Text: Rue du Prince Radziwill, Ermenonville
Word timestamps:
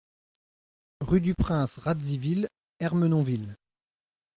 Rue 1.01 1.21
du 1.21 1.35
Prince 1.35 1.77
Radziwill, 1.77 2.47
Ermenonville 2.79 3.55